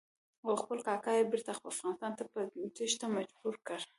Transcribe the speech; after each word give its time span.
او 0.45 0.51
خپل 0.61 0.77
کاکا 0.87 1.11
یې 1.13 1.29
بېرته 1.31 1.49
افغانستان 1.53 2.11
ته 2.17 2.23
په 2.31 2.39
تېښته 2.75 3.05
مجبور 3.15 3.55
کړ. 3.67 3.79